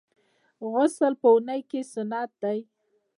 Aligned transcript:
غسل 0.71 1.13
په 1.21 1.27
اونۍ 1.33 1.61
کي 1.69 1.79
سنت 1.93 2.29
دی. 2.43 2.59